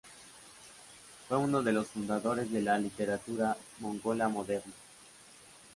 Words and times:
Fue 1.27 1.37
uno 1.37 1.61
de 1.61 1.73
los 1.73 1.89
fundadores 1.89 2.51
de 2.51 2.63
la 2.63 2.75
literatura 2.79 3.55
mongola 3.81 4.29
moderna. 4.29 4.73